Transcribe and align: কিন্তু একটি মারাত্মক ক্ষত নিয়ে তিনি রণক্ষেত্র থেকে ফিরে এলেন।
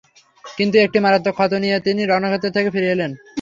কিন্তু 0.45 0.75
একটি 0.77 0.97
মারাত্মক 0.99 1.33
ক্ষত 1.37 1.53
নিয়ে 1.63 1.77
তিনি 1.85 2.01
রণক্ষেত্র 2.05 2.55
থেকে 2.55 2.69
ফিরে 2.75 2.91
এলেন। 2.93 3.11